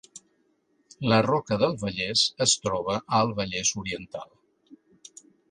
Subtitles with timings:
[1.11, 4.27] La Roca del Vallès es troba al Vallès Oriental